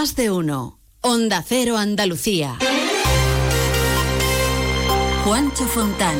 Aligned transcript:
Más 0.00 0.16
de 0.16 0.30
uno. 0.30 0.78
Onda 1.02 1.44
Cero 1.46 1.76
Andalucía. 1.76 2.56
Juancho 5.22 5.66
Fontán. 5.66 6.16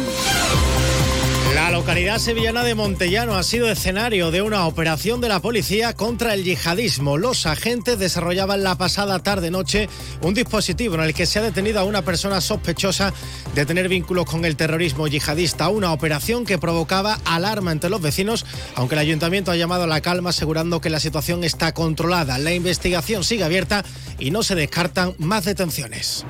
La 1.55 1.71
localidad 1.73 2.19
sevillana 2.19 2.63
de 2.63 2.77
Montellano 2.77 3.37
ha 3.37 3.43
sido 3.43 3.69
escenario 3.71 4.31
de 4.31 4.41
una 4.41 4.67
operación 4.67 5.21
de 5.21 5.29
la 5.29 5.41
policía 5.41 5.95
contra 5.95 6.33
el 6.35 6.45
yihadismo. 6.45 7.19
Los 7.19 7.45
agentes 7.45 7.99
desarrollaban 7.99 8.63
la 8.63 8.77
pasada 8.77 9.19
tarde-noche 9.19 9.89
un 10.23 10.33
dispositivo 10.33 10.95
en 10.95 11.01
el 11.03 11.15
que 11.15 11.27
se 11.27 11.41
ha 11.41 11.43
detenido 11.43 11.81
a 11.81 11.85
una 11.85 12.03
persona 12.03 12.41
sospechosa 12.41 13.13
de 13.55 13.67
tener 13.67 13.89
vínculos 13.89 14.27
con 14.27 14.45
el 14.45 14.57
terrorismo 14.57 15.09
yihadista. 15.09 15.69
Una 15.71 15.93
operación 15.93 16.45
que 16.45 16.59
provocaba 16.59 17.19
alarma 17.25 17.73
entre 17.73 17.91
los 17.91 18.01
vecinos, 18.01 18.47
aunque 18.77 18.95
el 18.95 19.01
ayuntamiento 19.01 19.51
ha 19.51 19.57
llamado 19.57 19.85
a 19.85 19.89
la 19.89 20.01
calma 20.01 20.31
asegurando 20.31 20.81
que 20.81 20.91
la 20.91 21.01
situación 21.01 21.43
está 21.43 21.73
controlada. 21.73 22.39
La 22.39 22.55
investigación 22.55 23.25
sigue 23.25 23.43
abierta 23.43 23.85
y 24.21 24.31
no 24.31 24.45
se 24.45 24.55
descartan 24.55 25.15
más 25.19 25.47
detenciones. 25.47 26.25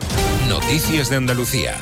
Noticias 0.49 1.11
de 1.11 1.17
Andalucía. 1.17 1.77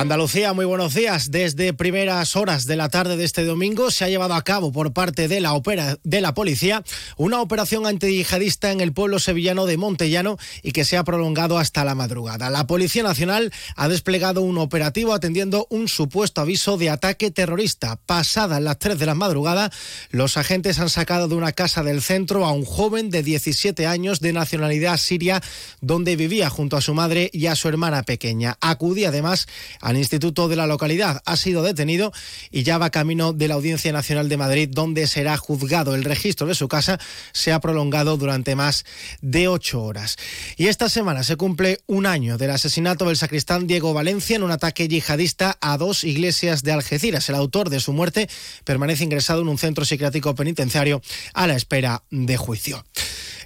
Andalucía, 0.00 0.54
muy 0.54 0.64
buenos 0.64 0.94
días. 0.94 1.30
Desde 1.30 1.74
primeras 1.74 2.34
horas 2.34 2.64
de 2.64 2.74
la 2.74 2.88
tarde 2.88 3.18
de 3.18 3.24
este 3.24 3.44
domingo 3.44 3.90
se 3.90 4.02
ha 4.02 4.08
llevado 4.08 4.32
a 4.32 4.40
cabo 4.40 4.72
por 4.72 4.94
parte 4.94 5.28
de 5.28 5.40
la, 5.40 5.52
opera, 5.52 5.98
de 6.04 6.22
la 6.22 6.32
policía 6.32 6.82
una 7.18 7.42
operación 7.42 7.84
antiyihadista 7.84 8.72
en 8.72 8.80
el 8.80 8.94
pueblo 8.94 9.18
sevillano 9.18 9.66
de 9.66 9.76
Montellano 9.76 10.38
y 10.62 10.72
que 10.72 10.86
se 10.86 10.96
ha 10.96 11.04
prolongado 11.04 11.58
hasta 11.58 11.84
la 11.84 11.94
madrugada. 11.94 12.48
La 12.48 12.66
Policía 12.66 13.02
Nacional 13.02 13.52
ha 13.76 13.88
desplegado 13.88 14.40
un 14.40 14.56
operativo 14.56 15.12
atendiendo 15.12 15.66
un 15.68 15.86
supuesto 15.86 16.40
aviso 16.40 16.78
de 16.78 16.88
ataque 16.88 17.30
terrorista. 17.30 17.96
Pasadas 17.96 18.62
las 18.62 18.78
3 18.78 18.98
de 18.98 19.04
la 19.04 19.14
madrugada, 19.14 19.70
los 20.08 20.38
agentes 20.38 20.78
han 20.78 20.88
sacado 20.88 21.28
de 21.28 21.34
una 21.34 21.52
casa 21.52 21.82
del 21.82 22.00
centro 22.00 22.46
a 22.46 22.52
un 22.52 22.64
joven 22.64 23.10
de 23.10 23.22
17 23.22 23.86
años 23.86 24.20
de 24.20 24.32
nacionalidad 24.32 24.96
siria 24.96 25.42
donde 25.82 26.16
vivía 26.16 26.48
junto 26.48 26.78
a 26.78 26.80
su 26.80 26.94
madre 26.94 27.28
y 27.34 27.48
a 27.48 27.54
su 27.54 27.68
hermana 27.68 28.02
pequeña. 28.02 28.56
Acudía 28.62 29.08
además 29.08 29.46
al 29.90 29.98
instituto 29.98 30.48
de 30.48 30.56
la 30.56 30.66
localidad. 30.66 31.20
Ha 31.26 31.36
sido 31.36 31.62
detenido 31.62 32.12
y 32.50 32.62
ya 32.62 32.78
va 32.78 32.90
camino 32.90 33.32
de 33.32 33.48
la 33.48 33.54
Audiencia 33.54 33.92
Nacional 33.92 34.28
de 34.28 34.36
Madrid, 34.36 34.68
donde 34.72 35.06
será 35.06 35.36
juzgado. 35.36 35.94
El 35.94 36.04
registro 36.04 36.46
de 36.46 36.54
su 36.54 36.68
casa 36.68 36.98
se 37.32 37.52
ha 37.52 37.60
prolongado 37.60 38.16
durante 38.16 38.54
más 38.54 38.84
de 39.20 39.48
ocho 39.48 39.82
horas. 39.82 40.16
Y 40.56 40.68
esta 40.68 40.88
semana 40.88 41.22
se 41.22 41.36
cumple 41.36 41.80
un 41.86 42.06
año 42.06 42.38
del 42.38 42.50
asesinato 42.50 43.06
del 43.06 43.16
sacristán 43.16 43.66
Diego 43.66 43.92
Valencia 43.92 44.36
en 44.36 44.42
un 44.42 44.50
ataque 44.50 44.88
yihadista 44.88 45.58
a 45.60 45.76
dos 45.76 46.04
iglesias 46.04 46.62
de 46.62 46.72
Algeciras. 46.72 47.28
El 47.28 47.34
autor 47.34 47.68
de 47.68 47.80
su 47.80 47.92
muerte 47.92 48.28
permanece 48.64 49.04
ingresado 49.04 49.42
en 49.42 49.48
un 49.48 49.58
centro 49.58 49.84
psiquiátrico 49.84 50.34
penitenciario 50.34 51.02
a 51.34 51.46
la 51.46 51.56
espera 51.56 52.02
de 52.10 52.36
juicio. 52.36 52.84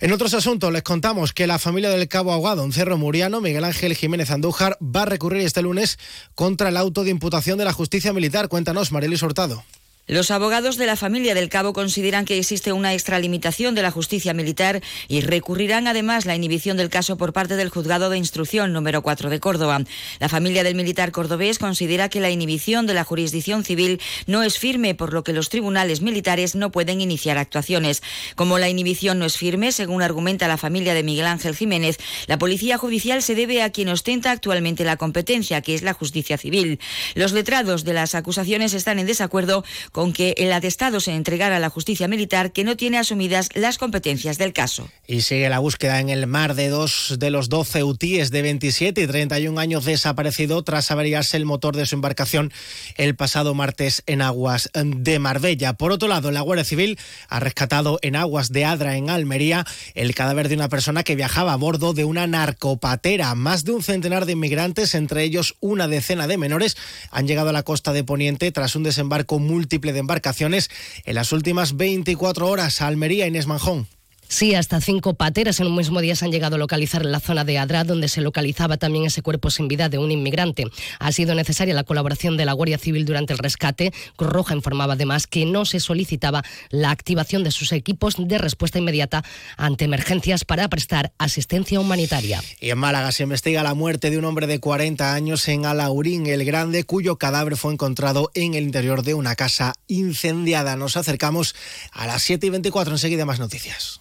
En 0.01 0.13
otros 0.13 0.35
asuntos 0.35 0.73
les 0.73 0.83
contamos 0.83 1.33
que 1.33 1.47
la 1.47 1.59
familia 1.59 1.91
del 1.91 2.09
cabo 2.09 2.33
ahogado 2.33 2.65
en 2.65 2.73
Cerro 2.73 2.99
Muriano, 2.99 3.41
Miguel 3.41 3.65
Ángel 3.65 3.95
Jiménez 3.95 4.31
Andújar, 4.31 4.77
va 4.83 5.03
a 5.03 5.07
recurrir 5.07 5.43
este 5.43 5.63
lunes 5.63 5.99
contra 6.35 6.69
el 6.69 6.77
auto 6.77 7.05
de 7.05 7.11
imputación 7.11 7.59
de 7.59 7.65
la 7.65 7.73
justicia 7.73 8.13
militar. 8.13 8.49
Cuéntanos, 8.49 8.91
Marelis 8.91 9.23
Hurtado. 9.23 9.63
Los 10.07 10.31
abogados 10.31 10.77
de 10.77 10.85
la 10.85 10.97
familia 10.97 11.35
del 11.35 11.49
cabo 11.49 11.73
consideran 11.73 12.27
que 12.27 12.39
existe 12.39 12.75
una 12.75 12.93
extralimitación 12.93 13.75
de 13.75 13.81
la 13.81 13.91
justicia 13.91 14.35
militar 14.35 14.83
y 15.09 15.23
recurrirán 15.23 15.87
además 15.87 16.27
la 16.27 16.37
inhibición 16.37 16.77
del 16.77 16.91
caso 16.91 17.17
por 17.17 17.33
parte 17.33 17.57
del 17.57 17.71
juzgado 17.71 18.11
de 18.11 18.19
instrucción 18.19 18.75
número 18.75 19.01
4 19.01 19.31
de 19.31 19.41
Córdoba. 19.41 19.83
La 20.19 20.29
familia 20.29 20.63
del 20.63 20.75
militar 20.75 21.11
cordobés 21.11 21.59
considera 21.59 22.11
que 22.11 22.21
la 22.21 22.29
inhibición 22.29 22.87
de 22.87 22.93
la 22.93 23.03
jurisdicción 23.05 23.65
civil 23.65 23.99
no 24.27 24.43
es 24.43 24.59
firme, 24.59 24.95
por 24.95 25.15
lo 25.15 25.25
que 25.25 25.33
los 25.33 25.49
tribunales 25.49 26.03
militares 26.03 26.55
no 26.55 26.71
pueden 26.71 27.01
iniciar 27.01 27.39
actuaciones. 27.39 28.03
Como 28.37 28.59
la 28.59 28.69
inhibición 28.69 29.19
no 29.19 29.25
es 29.25 29.39
firme, 29.39 29.73
según 29.73 30.03
argumenta 30.03 30.49
la 30.49 30.59
familia 30.59 30.93
de 30.93 31.03
Miguel 31.03 31.25
Ángel 31.25 31.57
Jiménez, 31.57 31.97
la 32.27 32.37
policía 32.37 32.77
judicial 32.77 33.23
se 33.23 33.35
debe 33.35 33.63
a 33.63 33.71
quien 33.71 33.89
ostenta 33.89 34.33
actualmente 34.33 34.85
la 34.85 34.99
competencia, 34.99 35.63
que 35.63 35.75
es 35.75 35.81
la 35.81 35.95
justicia 35.95 36.37
civil. 36.37 36.79
Los 37.15 37.33
letrados 37.33 37.85
de 37.85 37.95
las 37.95 38.15
acusaciones 38.15 38.75
están 38.75 38.99
en 38.99 39.07
desacuerdo 39.07 39.65
con 39.95 40.13
que 40.13 40.35
el 40.39 40.53
atestado 40.53 40.99
se 40.99 41.15
entregara 41.15 41.59
a 41.59 41.61
la 41.61 41.71
justicia 41.71 42.09
militar 42.09 42.51
que 42.51 42.65
no 42.65 42.77
tiene 42.77 42.99
asumidas 42.99 43.49
las 43.55 43.79
competencias 43.79 44.39
del 44.39 44.53
caso. 44.53 44.89
Y 45.07 45.21
sigue 45.21 45.49
la 45.49 45.61
búsqueda 45.61 46.01
en 46.01 46.09
el 46.09 46.27
mar 46.27 46.57
de 46.57 46.69
dos 46.69 47.15
de 47.21 47.31
los 47.31 47.49
12 47.49 47.85
UTIs 47.85 48.33
de 48.33 48.43
27 48.43 49.01
y 49.01 49.07
31 49.07 49.61
años 49.61 49.85
desaparecido 49.85 50.65
tras 50.65 50.91
averiarse 50.91 51.37
el 51.37 51.45
motor 51.45 51.77
de 51.77 51.87
su 51.87 51.95
embarcación 51.95 52.53
el 52.97 53.15
pasado 53.15 53.55
martes 53.55 54.03
en 54.07 54.21
aguas 54.21 54.69
de 54.75 55.21
Marbella. 55.21 55.75
Por 55.75 55.93
otro 55.93 56.09
lado, 56.09 56.33
la 56.33 56.41
Guardia 56.41 56.65
Civil 56.65 56.99
ha 57.29 57.39
rescatado 57.39 58.01
en 58.03 58.17
aguas 58.17 58.51
de 58.51 58.65
Adra, 58.65 58.97
en 58.97 59.11
Almería, 59.11 59.65
el 59.95 60.13
cadáver 60.17 60.49
de 60.49 60.57
una 60.57 60.69
persona 60.69 61.05
que 61.05 61.15
viajaba 61.15 61.53
a 61.53 61.57
bordo 61.57 61.93
de 61.93 62.05
una 62.05 62.27
narcopatera. 62.27 63.33
Más 63.37 63.65
de 63.65 63.71
un 63.71 63.85
centenar 63.85 64.27
de 64.27 64.33
inmigrantes, 64.33 64.97
entre 64.97 65.23
ellos 65.23 65.55
una 65.61 65.87
decena 65.87 66.27
de 66.27 66.37
menores, 66.37 66.77
han 67.13 67.29
llegado 67.29 67.51
a 67.51 67.53
la 67.53 67.63
costa 67.63 67.93
de 67.93 68.03
Poniente 68.03 68.51
tras 68.51 68.75
un 68.75 68.83
desembarco 68.83 69.39
múltiple 69.39 69.84
de 69.93 70.01
embarcaciones 70.01 70.71
en 71.05 71.15
las 71.15 71.33
últimas 71.33 71.77
24 71.77 72.49
horas. 72.49 72.81
Almería, 72.81 73.27
Inés 73.27 73.47
Manjón. 73.47 73.87
Sí, 74.29 74.55
hasta 74.55 74.81
cinco 74.81 75.15
pateras 75.15 75.61
en 75.61 75.69
un 75.69 75.77
mismo 75.77 76.01
día 76.01 76.17
se 76.17 76.25
han 76.25 76.33
llegado 76.33 76.57
a 76.57 76.59
localizar 76.59 77.03
en 77.03 77.13
la 77.13 77.21
zona 77.21 77.45
de 77.45 77.59
Adra, 77.59 77.85
donde 77.85 78.09
se 78.09 78.21
localizaba 78.21 78.77
también 78.77 79.05
ese 79.05 79.23
cuerpo 79.23 79.51
sin 79.51 79.69
vida 79.69 79.89
de 79.89 79.99
un 79.99 80.11
inmigrante. 80.11 80.67
Ha 80.99 81.13
sido 81.13 81.35
necesaria 81.35 81.75
la 81.75 81.85
colaboración 81.85 82.37
de 82.37 82.45
la 82.45 82.53
Guardia 82.53 82.79
Civil 82.79 83.05
durante 83.05 83.33
el 83.33 83.39
rescate. 83.39 83.93
Cruz 84.17 84.31
Roja 84.31 84.55
informaba 84.55 84.95
además 84.95 85.27
que 85.27 85.45
no 85.45 85.65
se 85.65 85.81
solicitaba 85.81 86.43
la 86.71 86.91
activación 86.91 87.45
de 87.45 87.51
sus 87.51 87.73
equipos 87.73 88.17
de 88.19 88.39
respuesta 88.39 88.79
inmediata 88.79 89.25
ante 89.57 89.85
emergencias 89.85 90.45
para 90.45 90.69
prestar 90.69 91.13
asistencia 91.19 91.79
humanitaria. 91.79 92.43
Y 92.61 92.71
en 92.71 92.79
Málaga 92.79 93.13
se 93.13 93.23
investiga 93.23 93.63
la 93.63 93.75
muerte 93.75 94.11
de 94.11 94.19
un 94.19 94.25
hombre 94.25 94.47
de 94.47 94.59
40 94.59 95.15
años 95.15 95.47
en 95.49 95.67
Alaurín 95.67 96.27
el 96.27 96.45
Grande, 96.45 96.85
cuyo 96.85 97.17
cadáver 97.17 97.57
fue 97.57 97.73
encontrado 97.73 98.31
en 98.35 98.55
el 98.55 98.65
interior 98.65 99.03
de 99.03 99.15
una 99.15 99.37
casa 99.37 99.75
incendiada. 99.87 100.77
Nos 100.77 100.97
acercamos 100.97 101.55
a 101.93 102.07
las 102.07 102.23
7 102.23 102.47
y 102.47 102.51
24. 102.51 102.95
Enseguida 102.95 103.25
más 103.25 103.39
noticias. 103.39 104.01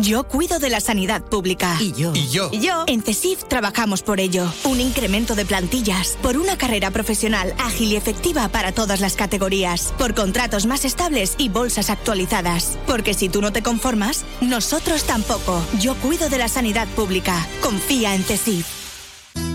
Yo 0.00 0.24
cuido 0.24 0.58
de 0.58 0.70
la 0.70 0.80
sanidad 0.80 1.22
pública. 1.22 1.76
Y 1.78 1.92
yo. 1.92 2.12
Y 2.14 2.28
yo. 2.28 2.48
Y 2.52 2.60
yo. 2.60 2.84
En 2.86 3.02
CESIF 3.02 3.44
trabajamos 3.44 4.02
por 4.02 4.18
ello. 4.18 4.50
Un 4.64 4.80
incremento 4.80 5.34
de 5.34 5.44
plantillas. 5.44 6.16
Por 6.22 6.38
una 6.38 6.56
carrera 6.56 6.90
profesional 6.90 7.54
ágil 7.58 7.92
y 7.92 7.96
efectiva 7.96 8.48
para 8.48 8.72
todas 8.72 9.00
las 9.00 9.14
categorías. 9.14 9.92
Por 9.98 10.14
contratos 10.14 10.64
más 10.64 10.86
estables 10.86 11.34
y 11.36 11.50
bolsas 11.50 11.90
actualizadas. 11.90 12.78
Porque 12.86 13.12
si 13.12 13.28
tú 13.28 13.42
no 13.42 13.52
te 13.52 13.62
conformas, 13.62 14.24
nosotros 14.40 15.04
tampoco. 15.04 15.62
Yo 15.80 15.94
cuido 15.96 16.30
de 16.30 16.38
la 16.38 16.48
sanidad 16.48 16.88
pública. 16.88 17.46
Confía 17.62 18.14
en 18.14 18.24
CESIF. 18.24 18.66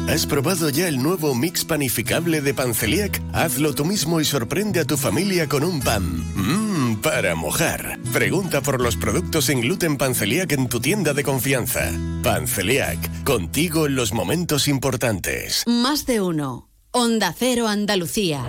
¿Has 0.07 0.27
probado 0.27 0.69
ya 0.69 0.88
el 0.88 1.01
nuevo 1.01 1.33
mix 1.33 1.66
panificable 1.66 2.41
de 2.41 2.53
Panceliac? 2.53 3.19
Hazlo 3.33 3.73
tú 3.73 3.85
mismo 3.85 4.22
y 4.22 4.25
sorprende 4.25 4.79
a 4.79 4.85
tu 4.85 4.97
familia 4.97 5.50
con 5.50 5.63
un 5.63 5.81
pan. 5.81 6.23
Para 7.01 7.35
mojar. 7.35 8.00
Pregunta 8.13 8.61
por 8.61 8.81
los 8.81 8.95
productos 8.95 9.45
sin 9.45 9.61
gluten 9.61 9.97
Panceliac 9.97 10.51
en 10.51 10.67
tu 10.69 10.79
tienda 10.79 11.13
de 11.13 11.23
confianza. 11.23 11.91
Panceliac, 12.23 13.23
contigo 13.23 13.85
en 13.85 13.95
los 13.95 14.13
momentos 14.13 14.67
importantes. 14.67 15.63
Más 15.65 16.06
de 16.06 16.21
uno. 16.21 16.69
Onda 16.92 17.33
Cero 17.38 17.68
Andalucía. 17.68 18.45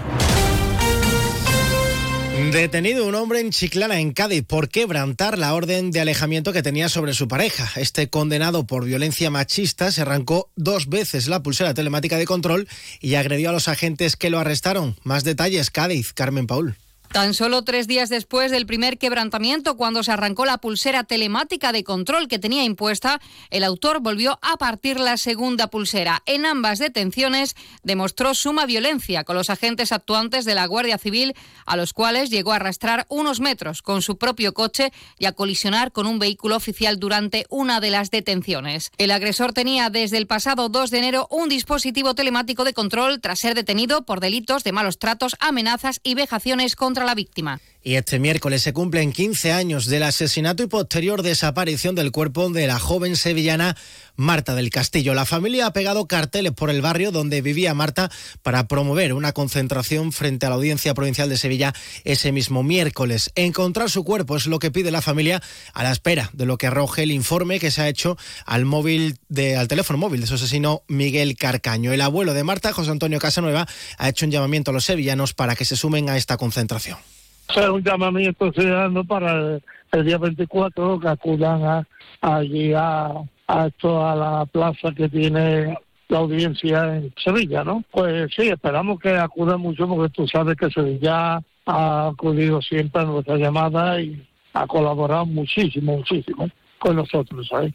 Detenido 2.52 3.06
un 3.06 3.14
hombre 3.14 3.40
en 3.40 3.50
Chiclana, 3.50 3.98
en 3.98 4.12
Cádiz, 4.12 4.44
por 4.46 4.68
quebrantar 4.68 5.38
la 5.38 5.54
orden 5.54 5.90
de 5.90 6.00
alejamiento 6.00 6.52
que 6.52 6.62
tenía 6.62 6.88
sobre 6.88 7.14
su 7.14 7.28
pareja. 7.28 7.68
Este 7.80 8.08
condenado 8.08 8.66
por 8.66 8.84
violencia 8.84 9.30
machista 9.30 9.90
se 9.90 10.02
arrancó 10.02 10.50
dos 10.54 10.88
veces 10.88 11.28
la 11.28 11.42
pulsera 11.42 11.74
telemática 11.74 12.18
de 12.18 12.26
control 12.26 12.68
y 13.00 13.14
agredió 13.14 13.50
a 13.50 13.52
los 13.52 13.68
agentes 13.68 14.16
que 14.16 14.30
lo 14.30 14.38
arrestaron. 14.38 14.96
Más 15.02 15.24
detalles, 15.24 15.70
Cádiz, 15.70 16.12
Carmen 16.12 16.46
Paul. 16.46 16.76
Tan 17.16 17.32
solo 17.32 17.62
tres 17.62 17.86
días 17.86 18.10
después 18.10 18.50
del 18.50 18.66
primer 18.66 18.98
quebrantamiento, 18.98 19.78
cuando 19.78 20.02
se 20.02 20.12
arrancó 20.12 20.44
la 20.44 20.58
pulsera 20.58 21.02
telemática 21.02 21.72
de 21.72 21.82
control 21.82 22.28
que 22.28 22.38
tenía 22.38 22.62
impuesta, 22.62 23.22
el 23.48 23.64
autor 23.64 24.00
volvió 24.00 24.38
a 24.42 24.58
partir 24.58 25.00
la 25.00 25.16
segunda 25.16 25.68
pulsera. 25.68 26.22
En 26.26 26.44
ambas 26.44 26.78
detenciones 26.78 27.56
demostró 27.82 28.34
suma 28.34 28.66
violencia 28.66 29.24
con 29.24 29.34
los 29.34 29.48
agentes 29.48 29.92
actuantes 29.92 30.44
de 30.44 30.54
la 30.54 30.66
Guardia 30.66 30.98
Civil, 30.98 31.32
a 31.64 31.78
los 31.78 31.94
cuales 31.94 32.28
llegó 32.28 32.52
a 32.52 32.56
arrastrar 32.56 33.06
unos 33.08 33.40
metros 33.40 33.80
con 33.80 34.02
su 34.02 34.18
propio 34.18 34.52
coche 34.52 34.92
y 35.18 35.24
a 35.24 35.32
colisionar 35.32 35.92
con 35.92 36.06
un 36.06 36.18
vehículo 36.18 36.54
oficial 36.54 36.98
durante 36.98 37.46
una 37.48 37.80
de 37.80 37.92
las 37.92 38.10
detenciones. 38.10 38.90
El 38.98 39.10
agresor 39.10 39.54
tenía 39.54 39.88
desde 39.88 40.18
el 40.18 40.26
pasado 40.26 40.68
2 40.68 40.90
de 40.90 40.98
enero 40.98 41.28
un 41.30 41.48
dispositivo 41.48 42.14
telemático 42.14 42.64
de 42.64 42.74
control 42.74 43.22
tras 43.22 43.38
ser 43.38 43.54
detenido 43.54 44.04
por 44.04 44.20
delitos 44.20 44.64
de 44.64 44.72
malos 44.72 44.98
tratos, 44.98 45.34
amenazas 45.40 46.00
y 46.02 46.12
vejaciones 46.12 46.76
contra 46.76 47.05
la 47.06 47.14
víctima. 47.14 47.60
Y 47.86 47.94
este 47.94 48.18
miércoles 48.18 48.62
se 48.62 48.72
cumplen 48.72 49.12
15 49.12 49.52
años 49.52 49.86
del 49.86 50.02
asesinato 50.02 50.64
y 50.64 50.66
posterior 50.66 51.22
desaparición 51.22 51.94
del 51.94 52.10
cuerpo 52.10 52.50
de 52.50 52.66
la 52.66 52.80
joven 52.80 53.14
sevillana 53.14 53.76
Marta 54.16 54.56
del 54.56 54.70
Castillo. 54.70 55.14
La 55.14 55.24
familia 55.24 55.66
ha 55.66 55.72
pegado 55.72 56.08
carteles 56.08 56.50
por 56.50 56.68
el 56.68 56.82
barrio 56.82 57.12
donde 57.12 57.42
vivía 57.42 57.74
Marta 57.74 58.10
para 58.42 58.66
promover 58.66 59.12
una 59.12 59.30
concentración 59.30 60.10
frente 60.10 60.46
a 60.46 60.48
la 60.48 60.56
Audiencia 60.56 60.94
Provincial 60.94 61.28
de 61.28 61.38
Sevilla 61.38 61.74
ese 62.02 62.32
mismo 62.32 62.64
miércoles. 62.64 63.30
Encontrar 63.36 63.88
su 63.88 64.02
cuerpo 64.02 64.36
es 64.36 64.46
lo 64.48 64.58
que 64.58 64.72
pide 64.72 64.90
la 64.90 65.00
familia 65.00 65.40
a 65.72 65.84
la 65.84 65.92
espera 65.92 66.30
de 66.32 66.44
lo 66.44 66.58
que 66.58 66.66
arroje 66.66 67.04
el 67.04 67.12
informe 67.12 67.60
que 67.60 67.70
se 67.70 67.82
ha 67.82 67.88
hecho 67.88 68.18
al 68.46 68.64
móvil 68.64 69.16
al 69.56 69.68
teléfono 69.68 69.96
móvil 69.96 70.22
de 70.22 70.26
su 70.26 70.34
asesino 70.34 70.82
Miguel 70.88 71.36
Carcaño. 71.36 71.92
El 71.92 72.00
abuelo 72.00 72.34
de 72.34 72.42
Marta, 72.42 72.72
José 72.72 72.90
Antonio 72.90 73.20
Casanueva, 73.20 73.68
ha 73.96 74.08
hecho 74.08 74.26
un 74.26 74.32
llamamiento 74.32 74.72
a 74.72 74.74
los 74.74 74.86
sevillanos 74.86 75.34
para 75.34 75.54
que 75.54 75.64
se 75.64 75.76
sumen 75.76 76.10
a 76.10 76.16
esta 76.16 76.36
concentración. 76.36 76.98
Es 77.48 77.68
un 77.68 77.82
llamamiento 77.82 78.52
ciudadano 78.52 79.04
para 79.04 79.60
el, 79.92 80.04
día 80.04 80.18
24 80.18 81.00
que 81.00 81.08
acudan 81.08 81.62
a, 81.64 81.86
allí 82.20 82.72
a, 82.74 83.12
a, 83.46 83.66
esto, 83.66 84.06
a 84.06 84.14
la 84.14 84.46
plaza 84.46 84.92
que 84.92 85.08
tiene 85.08 85.78
la 86.08 86.18
audiencia 86.18 86.96
en 86.96 87.12
Sevilla, 87.16 87.64
¿no? 87.64 87.82
Pues 87.90 88.30
sí, 88.36 88.48
esperamos 88.48 89.00
que 89.00 89.10
acudan 89.16 89.60
mucho 89.60 89.88
porque 89.88 90.12
tú 90.12 90.26
sabes 90.28 90.56
que 90.56 90.70
Sevilla 90.70 91.40
ha 91.66 92.08
acudido 92.08 92.60
siempre 92.62 93.02
a 93.02 93.06
nuestra 93.06 93.36
llamada 93.36 94.00
y 94.00 94.26
ha 94.52 94.66
colaborado 94.66 95.26
muchísimo, 95.26 95.96
muchísimo 95.96 96.48
con 96.78 96.96
nosotros, 96.96 97.48
¿sabes? 97.48 97.74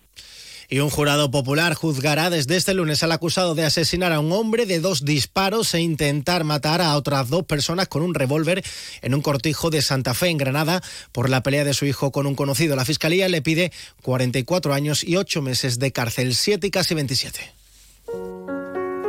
Y 0.72 0.80
un 0.80 0.90
jurado 0.90 1.30
popular 1.30 1.76
juzgará 1.76 2.30
desde 2.30 2.56
este 2.56 2.74
lunes 2.74 3.04
al 3.04 3.12
acusado 3.12 3.56
de 3.56 3.66
asesinar 3.66 4.14
a 4.14 4.22
un 4.22 4.32
hombre 4.32 4.66
de 4.66 4.80
dos 4.80 5.04
disparos 5.04 5.74
e 5.74 5.82
intentar 5.82 6.46
matar 6.46 6.82
a 6.82 6.96
otras 6.96 7.30
dos 7.30 7.44
personas 7.44 7.90
con 7.90 8.02
un 8.02 8.14
revólver 8.14 8.64
en 9.02 9.14
un 9.14 9.22
cortijo 9.22 9.70
de 9.70 9.82
Santa 9.82 10.14
Fe, 10.14 10.30
en 10.30 10.38
Granada, 10.38 10.82
por 11.12 11.30
la 11.30 11.44
pelea 11.44 11.66
de 11.66 11.74
su 11.74 11.86
hijo 11.86 12.14
con 12.14 12.26
un 12.26 12.36
conocido. 12.36 12.78
La 12.78 12.86
fiscalía 12.86 13.28
le 13.28 13.42
pide 13.42 13.74
44 14.02 14.74
años 14.74 15.04
y 15.04 15.18
8 15.18 15.42
meses 15.42 15.78
de 15.78 15.92
cárcel, 15.92 16.36
7 16.36 16.68
y 16.68 16.72
casi 16.72 16.96
27. 16.96 17.54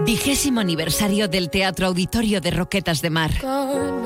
Vigésimo 0.05 0.59
aniversario 0.59 1.29
del 1.29 1.49
Teatro 1.49 1.87
Auditorio 1.87 2.41
de 2.41 2.51
Roquetas 2.51 3.03
de 3.03 3.11
Mar. 3.11 3.31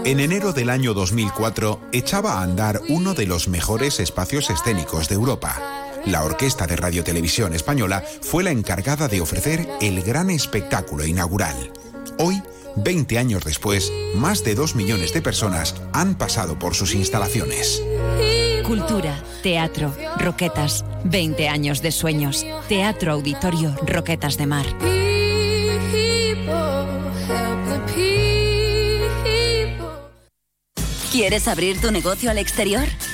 En 0.05 0.21
enero 0.21 0.53
del 0.53 0.69
año 0.69 0.93
2004 0.93 1.89
echaba 1.93 2.35
a 2.35 2.43
andar 2.43 2.83
uno 2.91 3.15
de 3.15 3.25
los 3.25 3.49
mejores 3.49 3.99
espacios 3.99 4.51
escénicos 4.51 5.09
de 5.09 5.15
Europa 5.15 5.86
la 6.07 6.25
Orquesta 6.25 6.67
de 6.67 6.77
Radio 6.77 7.05
Televisión 7.05 7.55
Española 7.55 8.03
fue 8.23 8.45
la 8.45 8.51
encargada 8.51 9.09
de 9.09 9.21
ofrecer 9.21 9.69
el 9.81 10.03
gran 10.03 10.31
espectáculo 10.31 11.05
inaugural. 11.05 11.73
Hoy, 12.19 12.43
20 12.77 13.19
años 13.19 13.45
después, 13.45 13.93
más 14.15 14.45
de 14.45 14.55
2 14.55 14.77
millones 14.77 15.13
de 15.13 15.23
personas 15.23 15.75
han 15.93 16.17
pasado 16.17 16.59
por 16.59 16.75
sus 16.75 16.95
instalaciones. 16.95 17.83
Cultura, 18.65 19.23
teatro, 19.43 19.95
roquetas, 20.19 20.85
20 21.05 21.49
años 21.49 21.83
de 21.83 21.93
sueños. 21.93 22.47
Teatro 22.69 23.13
Auditorio 23.13 23.75
Roquetas 23.87 24.37
de 24.37 24.47
Mar. 24.47 24.67
¿Quieres 31.13 31.49
abrir 31.49 31.81
tu 31.81 31.91
negocio 31.91 32.31
al 32.31 32.39
exterior? 32.39 32.87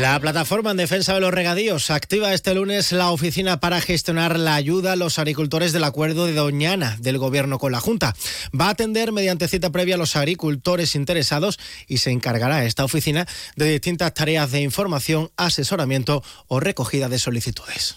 La 0.00 0.20
plataforma 0.20 0.70
en 0.70 0.76
defensa 0.76 1.12
de 1.12 1.20
los 1.20 1.34
regadíos 1.34 1.90
activa 1.90 2.32
este 2.32 2.54
lunes 2.54 2.92
la 2.92 3.10
oficina 3.10 3.58
para 3.58 3.80
gestionar 3.80 4.38
la 4.38 4.54
ayuda 4.54 4.92
a 4.92 4.96
los 4.96 5.18
agricultores 5.18 5.72
del 5.72 5.82
acuerdo 5.82 6.26
de 6.26 6.34
Doñana 6.34 6.96
del 7.00 7.18
Gobierno 7.18 7.58
con 7.58 7.72
la 7.72 7.80
Junta. 7.80 8.14
Va 8.58 8.66
a 8.66 8.70
atender 8.70 9.10
mediante 9.10 9.48
cita 9.48 9.70
previa 9.70 9.96
a 9.96 9.98
los 9.98 10.14
agricultores 10.14 10.94
interesados 10.94 11.58
y 11.88 11.98
se 11.98 12.12
encargará 12.12 12.64
esta 12.64 12.84
oficina 12.84 13.26
de 13.56 13.72
distintas 13.72 14.14
tareas 14.14 14.52
de 14.52 14.60
información, 14.60 15.32
asesoramiento 15.36 16.22
o 16.46 16.60
recogida 16.60 17.08
de 17.08 17.18
solicitudes. 17.18 17.96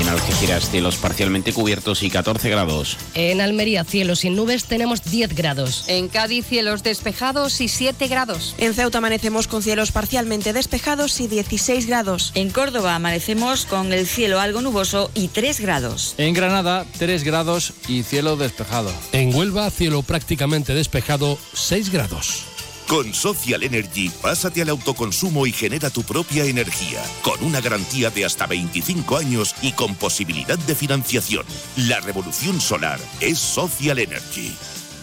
En 0.00 0.08
Algeciras, 0.08 0.70
cielos 0.70 0.96
parcialmente 0.96 1.52
cubiertos 1.52 2.02
y 2.02 2.08
14 2.08 2.48
grados. 2.48 2.96
En 3.12 3.42
Almería, 3.42 3.84
cielos 3.84 4.20
sin 4.20 4.34
nubes, 4.34 4.64
tenemos 4.64 5.04
10 5.04 5.34
grados. 5.34 5.84
En 5.88 6.08
Cádiz, 6.08 6.46
cielos 6.46 6.82
despejados 6.82 7.60
y 7.60 7.68
7 7.68 8.08
grados. 8.08 8.54
En 8.56 8.72
Ceuta 8.72 8.96
amanecemos 8.96 9.46
con 9.46 9.62
cielos 9.62 9.92
parcialmente 9.92 10.54
despejados 10.54 11.20
y 11.20 11.28
16 11.28 11.86
grados. 11.86 12.32
En 12.34 12.48
Córdoba 12.48 12.94
amanecemos 12.94 13.66
con 13.66 13.92
el 13.92 14.06
cielo 14.06 14.40
algo 14.40 14.62
nuboso 14.62 15.10
y 15.14 15.28
3 15.28 15.60
grados. 15.60 16.14
En 16.16 16.32
Granada, 16.32 16.86
3 16.98 17.22
grados 17.22 17.74
y 17.86 18.02
cielo 18.02 18.38
despejado. 18.38 18.90
En 19.12 19.34
Huelva, 19.34 19.70
cielo 19.70 20.02
prácticamente 20.02 20.72
despejado, 20.72 21.36
6 21.52 21.92
grados. 21.92 22.49
Con 22.90 23.14
Social 23.14 23.62
Energy, 23.62 24.10
pásate 24.20 24.62
al 24.62 24.68
autoconsumo 24.70 25.46
y 25.46 25.52
genera 25.52 25.90
tu 25.90 26.02
propia 26.02 26.44
energía, 26.44 27.00
con 27.22 27.40
una 27.44 27.60
garantía 27.60 28.10
de 28.10 28.24
hasta 28.24 28.48
25 28.48 29.16
años 29.16 29.54
y 29.62 29.70
con 29.70 29.94
posibilidad 29.94 30.58
de 30.58 30.74
financiación. 30.74 31.46
La 31.76 32.00
revolución 32.00 32.60
solar 32.60 32.98
es 33.20 33.38
Social 33.38 34.00
Energy. 34.00 34.52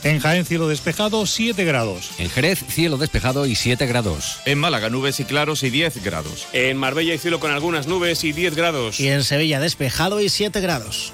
En 0.03 0.19
Jaén, 0.19 0.45
cielo 0.45 0.67
despejado, 0.67 1.25
7 1.25 1.63
grados. 1.63 2.09
En 2.17 2.29
Jerez, 2.29 2.59
cielo 2.67 2.97
despejado 2.97 3.45
y 3.45 3.55
7 3.55 3.85
grados. 3.85 4.41
En 4.43 4.57
Málaga, 4.57 4.89
nubes 4.89 5.21
y 5.21 5.23
claros 5.23 5.63
y 5.63 5.69
10 5.69 6.03
grados. 6.03 6.45
En 6.51 6.75
Marbella, 6.75 7.13
hay 7.13 7.19
cielo 7.19 7.39
con 7.39 7.51
algunas 7.51 7.87
nubes 7.87 8.25
y 8.25 8.33
10 8.33 8.53
grados. 8.53 8.99
Y 8.99 9.07
en 9.07 9.23
Sevilla, 9.23 9.61
despejado 9.61 10.19
y 10.19 10.27
7 10.27 10.59
grados. 10.59 11.13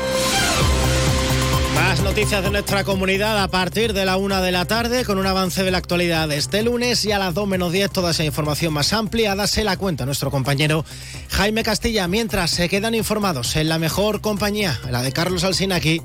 Noticias 2.03 2.43
de 2.43 2.49
nuestra 2.49 2.83
comunidad 2.83 3.41
a 3.41 3.47
partir 3.47 3.93
de 3.93 4.05
la 4.05 4.17
una 4.17 4.41
de 4.41 4.51
la 4.51 4.65
tarde 4.65 5.05
con 5.05 5.17
un 5.17 5.27
avance 5.27 5.63
de 5.63 5.71
la 5.71 5.77
actualidad 5.77 6.31
este 6.31 6.61
lunes 6.63 7.05
y 7.05 7.11
a 7.11 7.19
las 7.19 7.33
2 7.33 7.47
menos 7.47 7.71
10 7.71 7.91
toda 7.91 8.11
esa 8.11 8.23
información 8.23 8.73
más 8.73 8.91
ampliada 8.91 9.47
se 9.47 9.63
la 9.63 9.77
cuenta 9.77 10.05
nuestro 10.05 10.29
compañero 10.29 10.83
Jaime 11.29 11.63
Castilla 11.63 12.07
mientras 12.07 12.51
se 12.51 12.67
quedan 12.69 12.95
informados 12.95 13.55
en 13.55 13.69
la 13.69 13.79
mejor 13.79 14.21
compañía, 14.21 14.79
la 14.89 15.01
de 15.01 15.11
Carlos 15.11 15.43
Alsina 15.43 15.75
aquí 15.75 16.01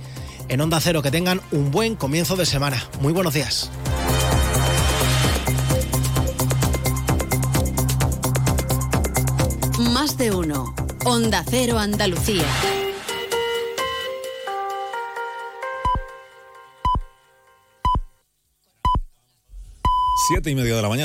en 0.49 0.61
Onda 0.61 0.81
Cero. 0.81 1.03
Que 1.03 1.11
tengan 1.11 1.41
un 1.51 1.71
buen 1.71 1.97
comienzo 1.97 2.37
de 2.37 2.47
semana. 2.47 2.83
Muy 3.01 3.13
buenos 3.13 3.35
días. 3.35 3.71
Más 9.93 10.17
de 10.17 10.31
uno. 10.31 10.75
Onda 11.05 11.45
Cero 11.49 11.79
Andalucía. 11.79 12.45
Siete 20.27 20.51
y 20.51 20.55
media 20.55 20.75
de 20.75 20.83
la 20.83 20.89
mañana. 20.89 20.95